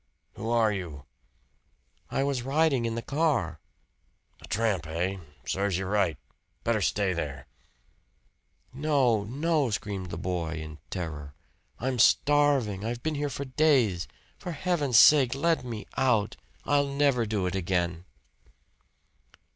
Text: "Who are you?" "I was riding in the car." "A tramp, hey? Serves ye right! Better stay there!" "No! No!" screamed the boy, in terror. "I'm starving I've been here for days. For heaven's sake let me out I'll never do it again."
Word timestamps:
"Who 0.33 0.49
are 0.49 0.73
you?" 0.73 1.05
"I 2.09 2.23
was 2.23 2.41
riding 2.41 2.85
in 2.85 2.95
the 2.95 3.03
car." 3.03 3.59
"A 4.43 4.47
tramp, 4.47 4.87
hey? 4.87 5.19
Serves 5.45 5.77
ye 5.77 5.83
right! 5.83 6.17
Better 6.63 6.81
stay 6.81 7.13
there!" 7.13 7.45
"No! 8.73 9.23
No!" 9.25 9.69
screamed 9.69 10.09
the 10.09 10.17
boy, 10.17 10.53
in 10.53 10.79
terror. 10.89 11.35
"I'm 11.77 11.99
starving 11.99 12.83
I've 12.83 13.03
been 13.03 13.13
here 13.13 13.29
for 13.29 13.45
days. 13.45 14.07
For 14.39 14.53
heaven's 14.53 14.97
sake 14.97 15.35
let 15.35 15.63
me 15.63 15.85
out 15.95 16.35
I'll 16.65 16.87
never 16.87 17.27
do 17.27 17.45
it 17.45 17.53
again." 17.53 18.05